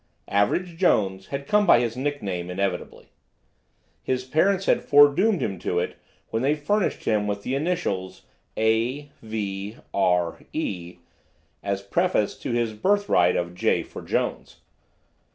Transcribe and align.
Average 0.31 0.77
Jones 0.77 1.27
had 1.27 1.45
come 1.45 1.67
by 1.67 1.79
his 1.79 1.95
nickname 1.95 2.49
inevitably. 2.49 3.11
His 4.01 4.23
parents 4.23 4.65
had 4.65 4.81
foredoomed 4.81 5.43
him 5.43 5.59
to 5.59 5.77
it 5.77 5.95
when 6.31 6.41
they 6.41 6.55
furnished 6.55 7.03
him 7.03 7.27
with 7.27 7.43
the 7.43 7.53
initials 7.53 8.23
A. 8.57 9.11
V. 9.21 9.77
R. 9.93 10.41
E. 10.53 10.97
as 11.61 11.83
preface 11.83 12.35
to 12.39 12.51
his 12.51 12.73
birthright 12.73 13.35
of 13.35 13.53
J 13.53 13.83
for 13.83 14.01
Jones. 14.01 14.61